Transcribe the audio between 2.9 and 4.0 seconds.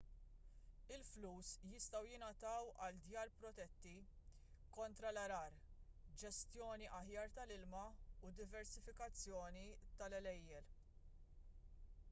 djar protetti